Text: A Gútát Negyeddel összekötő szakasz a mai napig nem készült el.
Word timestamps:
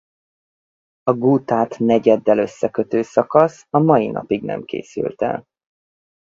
A 1.03 1.13
Gútát 1.13 1.79
Negyeddel 1.79 2.37
összekötő 2.37 3.01
szakasz 3.01 3.67
a 3.69 3.79
mai 3.79 4.07
napig 4.07 4.43
nem 4.43 4.63
készült 4.63 5.21
el. 5.21 5.47